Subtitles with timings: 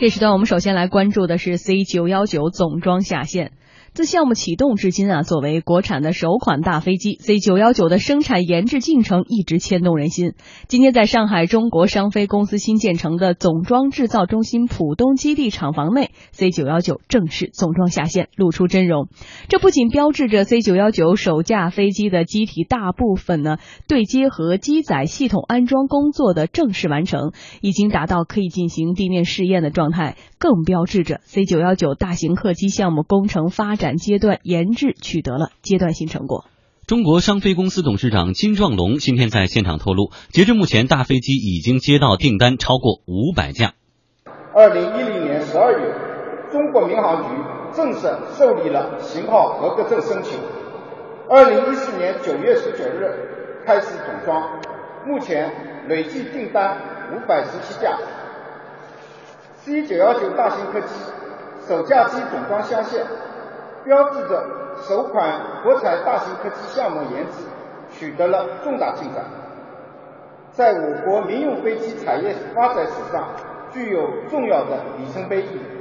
[0.00, 3.50] 这时段我们首先来关注的是 C 九幺九总装下线。
[3.94, 10.34] 自项目启动至今啊，作为国产的首款大飞机 C 九幺九的生产研制进程一直牵动人心。
[10.68, 19.08] 今天在上海中国商飞公司新建成的总装制造中心浦东基地厂房内，C 九幺九正式总装下线，露出真容。
[19.48, 23.56] 这不仅标志着 C 九幺九首架飞机的机体大部分呢
[23.88, 27.32] 对接和机载系统安装工作的正式完成，
[27.62, 33.96] 已经达到可以进行地面试验的状态，更标志着 C 九幺九大型客机项目工程发展。
[33.96, 36.44] 阶段研制取得了阶段性成果。
[36.86, 43.74] 中国商飞公司董事长金壮龙今天在现场透露，截至目前，大飞机已经接到订单超过五百架。
[44.54, 45.94] 二零一零年十二月，
[46.50, 47.28] 中国民航局
[47.76, 50.38] 正式受理了型号合格证申请。
[51.28, 54.60] 二零一四年九月十九日开始总装，
[55.06, 56.78] 目前累计订单
[57.12, 57.98] 五百十七架。
[59.56, 60.88] C 九幺九大型客机
[61.68, 63.04] 首架机总装下线。
[63.88, 67.32] 标志着首款国产大型客机项目研制
[67.90, 69.24] 取得了重大进展，
[70.50, 73.34] 在我国民用飞机产业发展史上
[73.72, 75.78] 具有重要的里程碑意义。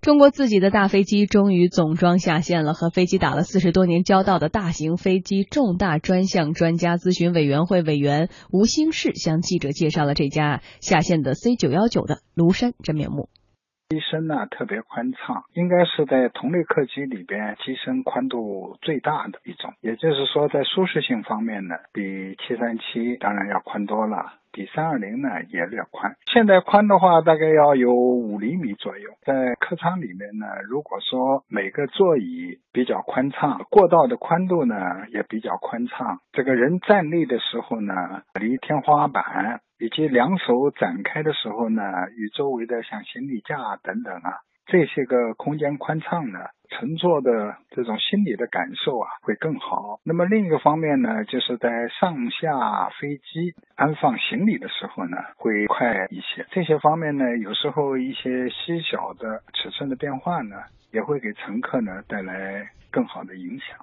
[0.00, 2.74] 中国自己的大飞机终于总装下线了。
[2.74, 13.28] 和飞机打了四十多年交道的大型飞机重大专项专家咨询委员会委员吴兴世向记者介绍了这家下线的 C 九幺九的庐山真面目。
[13.90, 19.74] 机身呢特别宽敞，应该是在同类客机里边机身宽度最大的一种。
[19.80, 26.16] 也就是说，在舒适性方面呢，比737当然要宽多了，比三二零呢也略宽。
[26.32, 29.10] 现在宽的话，大概要有五厘米左右。
[29.22, 34.74] 在客舱里面呢，如果说每个座椅比较宽敞，过道的宽度呢
[35.12, 37.94] 也比较宽敞，这个人站立的时候呢，
[38.40, 39.60] 离天花板。
[39.82, 41.82] 以及两手展开的时候呢，
[42.14, 44.36] 与周围的像行李架等等啊，
[44.70, 49.98] 这些个空间宽敞呢，乘坐的这种心理的感受啊会更好。
[50.04, 56.46] 那么另一个方面呢，就是在上下飞机安放行李的时候呢，会快一些。
[56.52, 60.56] 这些方面呢，有时候一些细小的尺寸的变化呢，
[60.92, 63.76] 也会给乘客呢带来更好的影响。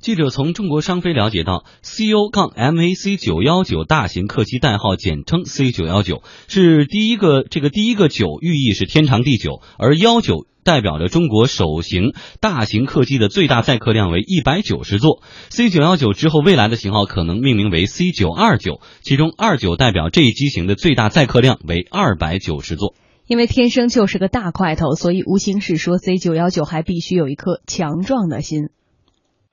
[0.00, 15.20] 记者从中国商飞了解到，CO- 杠 MAC 九幺九大型客机代号简称 C 九幺九，是第一个这个第一个九寓意是天长地久，而幺九代表着中国首型大型客机的最大载客量为一百九十座。
[15.48, 22.94] C 九幺九之后未来的型号可能命名为 C 九二九，其中二九代表这一机型的最大载客量为二百九十座。
[23.26, 28.68] 因为天生就是个大块头，所以吴兴是说 C 九幺九还必须有一颗强壮的心。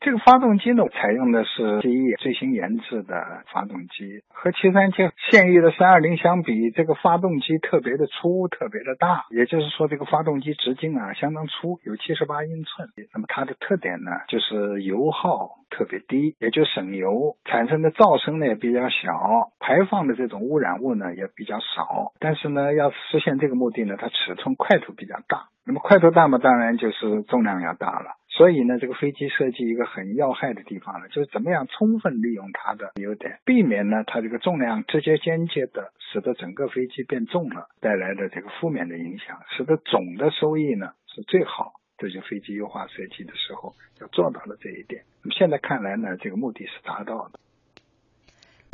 [0.05, 4.97] 这个发动机呢，采用的是 GE 最新研制的发动机，和七三七
[5.31, 9.25] 现役的三二零相比，这个发动机特别的粗，特别的大。
[9.31, 12.87] 也就是说，这个发动机直径啊相当粗，有七十八英寸。
[13.15, 22.13] 那么它的特点呢，就是油耗特别低，也就省油，产生的噪声呢也比较小，排放的这种污染物呢也比较少。
[22.19, 25.47] 但是呢，要实现这个目的呢，它尺寸块头比较大。
[25.67, 28.11] 那么块头大嘛，当然就是重量要大了。
[28.35, 41.71] 所以呢，这个飞机设计一个很要害的地方呢，就是怎么样充分利用它的优点，避免呢它这个重量直接间接的使得整个飞机变重了带来的这个负面的影响，使得总的收益呢是最好。
[41.97, 45.03] 这就飞机优化设计的时候要做到了这一点。
[45.23, 47.39] 那么现在看来呢，这个目的是达到的。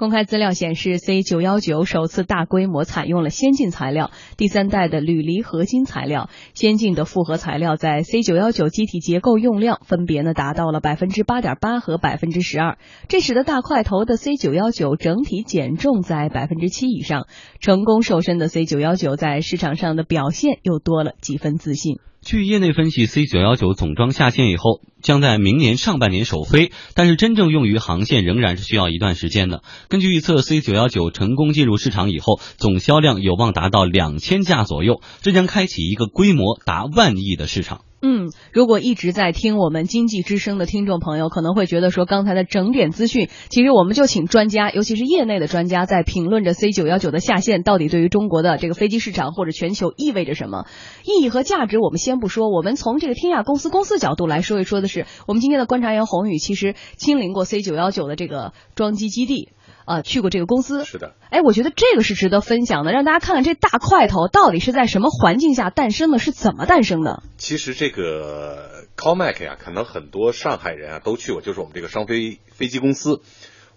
[0.02, 12.80] 公开资料显示，C 九幺九首次大规模采用了先进材料，第三代的铝离合金材料，先进的复合材料在 C 九幺九机体结构用量分别呢达到了百分之八点八和百分之十二，
[13.10, 17.28] 这使得大块头的 C 九幺九整体减重在百分之七以上，
[17.60, 22.00] 成功瘦身的 C 九幺九在市场上的表现又多了几分自信。
[22.24, 29.64] 据业内分析，C 九幺九总装下线以后，将在明年上半年首飞，但是真正用于航线仍然是需要一段时间的。
[29.90, 37.82] 根据预测，C 九幺九成功进入市场以后，总销量有望达到两千架左右，这将开启一个规模达万亿的市场。
[38.04, 50.66] 嗯，如果一直在听我们经济之声的听众朋友，可能会觉得说刚才的整点资讯，其实我们就请专家，尤其是业内的专家，在评论着 C 九幺九的下线到底对于中国的这个飞机市场或者全球意味着什么
[51.06, 59.50] 意义和价值，我们先不说，我们从这个天亚公司公司角度来说一说的是，我们今天的观察员宏宇其实亲临过 C 九幺九的这个装机基地。
[59.86, 67.24] 啊，去过这个公司是的，哎，我觉得这个是值得分享的，让大家看看这大块头到底是在什么环境下诞生的，是怎么诞生的。
[67.38, 73.22] 其实这个 Comac 呀，可能很多上海人啊都去过，就是我们这个商飞飞机公司。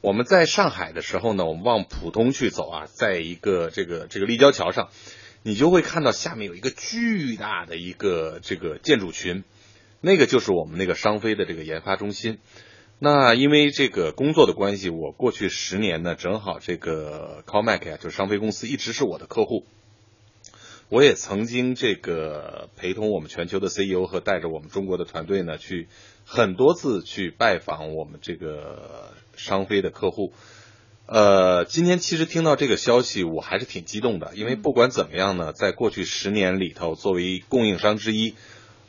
[0.01, 4.91] 我们在上海的时候呢，我们往浦东去走啊，在一个这个这个立交桥上，
[5.43, 9.45] 你就会看到下面有一个巨大的一个这个建筑群，
[10.03, 12.39] 那个就是我们那个商飞的这个研发中心。
[13.05, 19.67] 那因为这个工作的关系，我过去十年呢，正好这个 Comac 呀，就是商飞公司一直是我的客户。
[20.89, 25.87] 我也曾经这个陪同我们全球的 CEO 和带着我们中国的团队呢，去
[26.25, 30.33] 很多次去拜访我们这个商飞的客户。
[31.05, 38.35] 呃，今天其实听到这个消息，我还是挺激动的，因为不管怎么样呢，在过去十年里头，作为供应商之一。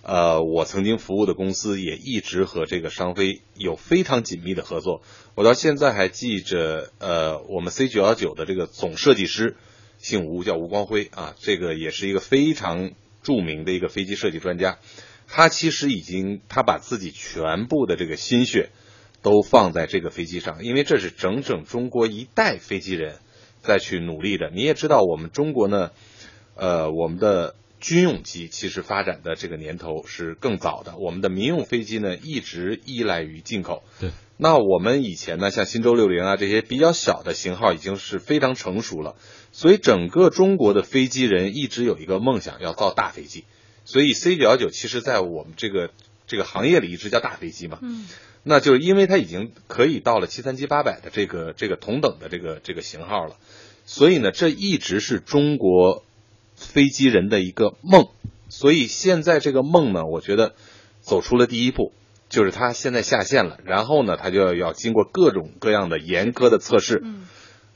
[0.07, 5.01] 呃，我曾经服务的公司也一直和这个商飞有非常紧密的合作。
[5.33, 9.57] 我到现在还记着，呃，我们 C 九幺九的这个总设计师
[9.97, 12.91] 姓吴，叫吴光辉啊，这个也是一个非常
[13.23, 14.77] 著名的一个飞机设计专家。
[15.27, 18.69] 他其实已经他把自己全部的这个心血
[19.23, 23.17] 都放在这个飞机上，因为这是整整中国一代飞机人
[23.63, 24.51] 在去努力的。
[24.53, 25.89] 你也知道，我们中国呢，
[26.53, 27.55] 呃，我们的。
[27.85, 33.83] 军用机其实发展的这个年头是更早的，我们的民用飞机呢一直依赖于进口。
[33.99, 39.15] 对，那我们以前呢，像新舟六零啊这些比较小的型号已经是非常成熟了，
[39.51, 43.43] 所以整个中国的飞机人一直有一个梦想要造大飞机，
[43.83, 45.91] 所以 C 九幺九其实在我们这个
[46.25, 47.77] 这个行业里一直叫大飞机嘛。
[47.83, 48.07] 嗯，
[48.41, 53.35] 那就是因为它已经可以到了七三七八百的这个这个同等的这个这个型号了，
[53.85, 56.03] 所以呢，这一直是中国。
[56.55, 58.07] 飞机人的一个梦，
[58.49, 60.55] 所以现在这个梦呢，我觉得
[61.01, 61.91] 走出了第一步，
[62.29, 67.01] 就是他现在下线了，然后呢，他就要要经过各种各样的严苛的测试。
[67.03, 67.27] 嗯，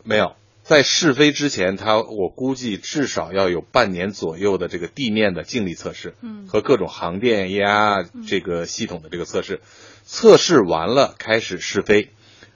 [0.04, 9.62] 没有在试飞之前，他我估计至少要有半年左右的这个地面的静力测试，嗯，和各种航电压这个系统的这个测试，
[10.04, 12.10] 测试完了开始试飞，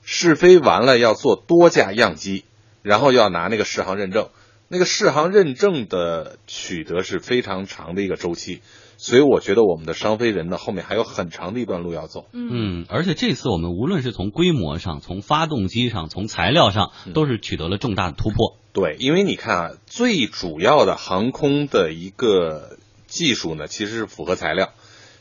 [0.04, 2.46] 试飞完了要做多架样机，
[2.82, 4.30] 然后要拿那个试航认证。
[4.74, 8.62] 那个适航认证的取得是非常长的一个周期，
[8.98, 12.26] 所以我觉得我们的商飞人呢后面还有很长的一段路要走。
[12.32, 18.58] 嗯，而且这次我们无论是从规模上、从发动机上、从材料上，都是取得了重大的突破。
[18.74, 24.72] 对，因为你看啊，最主要的航空的一个技术呢，其实是复合材料，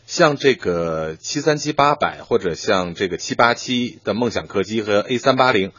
[0.07, 5.73] 像这个七三七八百或者像这个七八七的梦想客机和 A 三八零。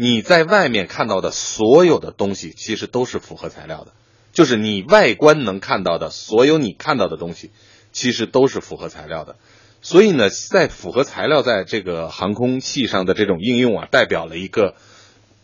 [0.00, 3.92] 你在外面看到的所有的东西，其实都是复合材料的，
[4.32, 7.50] 就是你外观能看到的所有你看到的东西，
[7.90, 9.34] 其实都是复合材料的。
[9.82, 14.76] 所以呢，在复合材料在这个航空器上的这种应用啊，代表了一个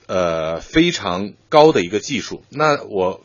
[0.06, 2.44] 呃非常高的一个技术。
[2.48, 3.24] 那我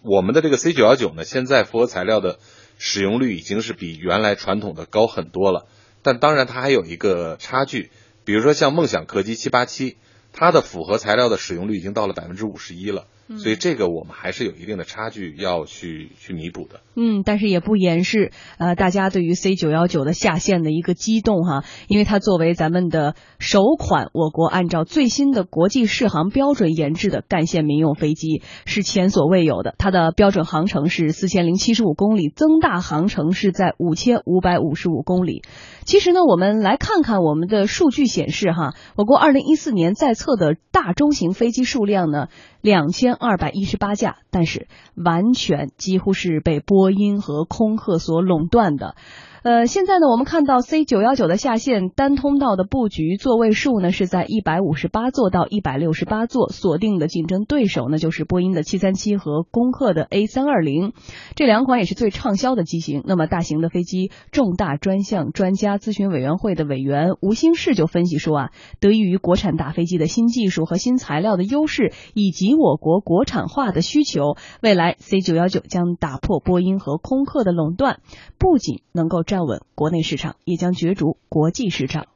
[0.00, 2.38] 我们的这个 C 九幺九呢，现在复合材料的
[2.78, 5.66] 使用率已经是比原来传统的高很多了。
[6.00, 7.90] 但当然它还有一个差距，
[8.24, 9.98] 比如说像梦想客机七八七。
[10.32, 13.06] 它的复合材料的使用率已经到了百分之五十一了，
[13.38, 16.80] 所以这个我们还是有一定的差距要去去弥补的。
[16.96, 29.74] 嗯，但是也不掩饰呃大家对于 C 九幺九的下线的一个激动哈，因为它作为咱们的首款我国按照最新的国际适航标准研制的干线民用飞机，是前所未有的。
[29.78, 35.42] 它的标准航程是四千零七十五公里，增大航程是在五千五百五十五公里。
[35.84, 42.26] 其实呢，我们来看看我们的数据显示哈，我国二零一四年在测的大中型飞机数量呢
[42.60, 48.96] 两千二百一十八架，但是完全几乎是被波音和空客所垄断的。
[49.42, 60.92] 呃，现在呢，我们看到 C 九幺九的下线单通道的布局座位数呢是在一百五十八座到一百六十八座，锁定的竞争对手呢就是波音的七三七和空客的 A 三二零，
[61.36, 63.02] 这两款也是最畅销的机型。
[63.06, 78.00] 那么大型的飞机重大专项专家咨询委员会的委员吴兴世就分析说啊，得益于国产大飞机的新技术和新材料的优势，以及我国国产化的需求，未来 C 九幺九将打破波音和空客的垄断，
[78.38, 79.24] 不仅能够。
[79.30, 82.10] 站稳国内市场，也将角逐国际市场。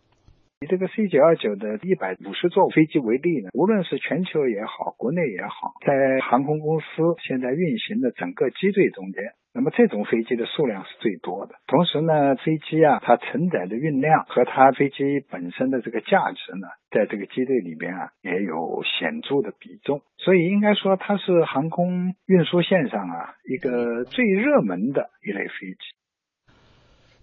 [0.60, 6.86] 以这个 C 九二九的一百五十座飞机为例呢，无论是全球也好，国内也好，在航空公司
[7.22, 9.22] 现在运行的整个机队中间，
[9.54, 11.54] 那么这种飞机的数量是最多的。
[11.68, 20.02] 同时呢，飞机啊，它承载的运量和它飞机本身的这个价值呢，在这个机队里边啊，也有显著的比重。
[20.18, 25.94] 所以应该说，它是航空运输线上啊一个最热门的一类飞机。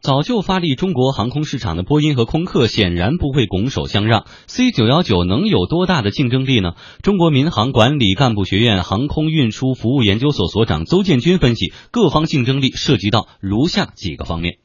[0.01, 4.25] 早就发力中国航空市场的波音和空客显然不会拱手相让。
[4.50, 6.74] C 九幺九能有多大的竞争力呢？
[7.03, 14.58] 中国民航管理干部学院航空运输服务研究所所长邹建军分析，各方竞争力涉及到如下几个方面。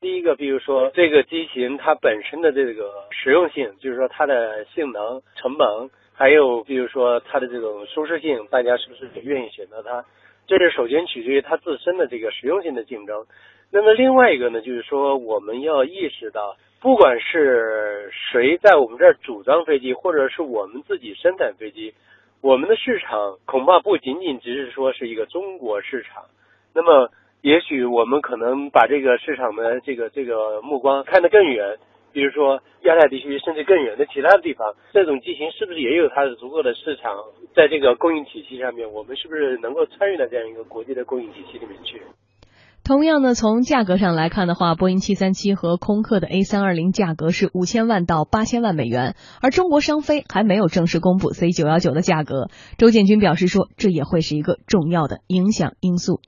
[0.00, 10.06] 第一个，比如说这个机型它本身的这个实用性，就是说它的性能、成本，还有比如说它的这种舒适性，大家是不是愿意选择它？
[10.46, 13.24] 这是首先取决于它自身的这个实用性的竞争。
[13.70, 21.94] 那么另外一个呢，就是说我们要意识到，不管是谁在我们这儿组装飞机，或者是我们自己生产飞机，
[22.40, 26.24] 我们的市场恐怕不仅仅只是说是一个中国市场。
[26.74, 27.10] 那么
[27.40, 31.76] 也许我们可能把这个市场的这个这个目光看得更远。
[32.14, 37.10] 比如说亚太地区，甚至更远的其他的地方，这种机型是不是也有它的足够的市场？
[37.56, 42.00] 在这个供应体系上面，我们是不是能够参与到这样一个国际的供应体系里面去？
[42.86, 52.46] 同样呢，从价格上来看的话，波音七三七和空客的 A 三二零价格是五千万到八千万美元，而中国商飞还没有正式公布 C 九幺九的价格。
[52.78, 56.20] 周建军表示说，这也会是一个重要的影响因素。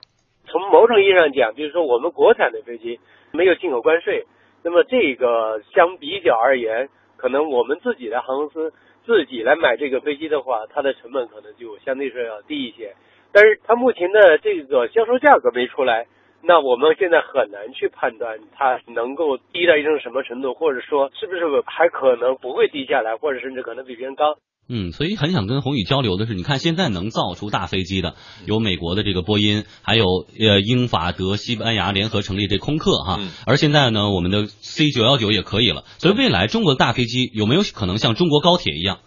[0.49, 2.99] 从某种意义上讲，就是说我们国产的飞机
[3.31, 4.25] 没有进口关税。
[4.63, 8.73] 那么这个相比较而言，可能我们自己的航空公司
[9.05, 12.93] 自己来买这个飞机的话，它的成本可能就相对说要低一些。
[13.31, 16.07] 但是它目前的这个销售价格没出来，
[16.41, 24.37] 那我们现在很难去判断它能够低到一种什么程度，或者说是不是还可能不会低下来，或者甚至可能比别人高。
[24.69, 30.05] 嗯，所以很想跟宏宇交流的是，你看现在能造出大飞机的，有美国的这个波音，还有
[30.37, 35.85] 呃英法德西班牙联合成立这空客哈，而现在呢，我们的 C 九幺九也可以了。
[35.99, 38.99] 所以未来中国的大飞机有没有可能像中国高铁一样，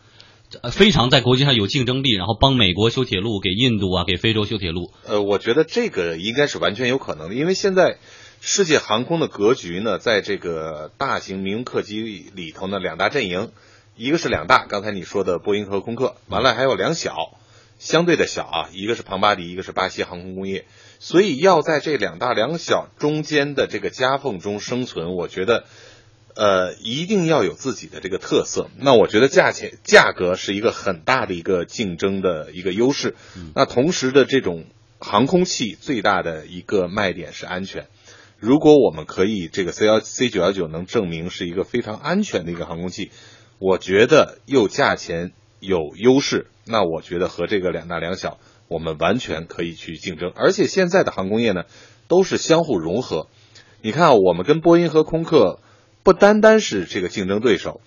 [0.72, 4.90] 非常在国际上有竞争力，然后帮美国修铁路，给印度啊，给非洲修铁路？
[5.06, 7.98] 呃，我觉得这个应该是完全有可能的，因为现在
[8.40, 12.00] 世界航空的格局呢，在这个大型民用客机
[12.34, 13.50] 里头呢，两大阵营。
[14.00, 17.38] 一个是两大，刚才你说的波音和空客，完了还有两小，
[17.78, 20.64] 相对的小啊，一个是庞巴迪，一个是巴西航空工业，
[21.00, 25.64] 所以要在这两大两小中间的这个夹缝中生存，我觉得，
[26.34, 28.70] 呃，一定要有自己的这个特色。
[28.78, 33.16] 那我觉得价钱价格是一个很大的一个竞争的一个优势。
[33.54, 34.64] 那同时的这种
[34.98, 37.86] 航空器最大的一个卖点是安全。
[38.38, 43.10] 如果我们可以这个 C 幺 C 九幺九能证明是一个非常安全的一个航空器。
[43.60, 48.38] 我觉得又价钱有优势，那我觉得和这个两大两小，
[48.68, 50.32] 我们完全可以去竞争。
[50.34, 51.64] 而且现在的航空业呢，
[52.08, 53.28] 都是相互融合。
[53.82, 55.60] 你看，我们跟波音和空客
[56.02, 57.82] 不单单是这个竞争对手，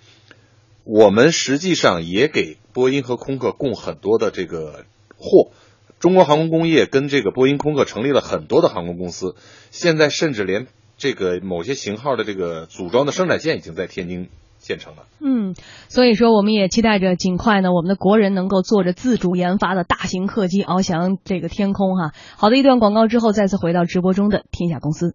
[0.84, 4.84] 我们实际上也给波音和空客供很多的这个
[5.16, 5.50] 货。
[5.98, 9.34] 中国航空工业跟这个波音、空客成立了很多的航空公司，
[9.72, 14.28] 现在甚至连这个某些型号的这个组装的生产线已经在天津。
[14.64, 15.54] 建成的，嗯，
[15.88, 22.12] 所以说我们也期待着尽快呢，我们的国人能够坐着自主研发的大型客机翱翔这个天空哈。
[22.38, 25.12] 好的，一段广告之后，再次回到直播中的天下公司。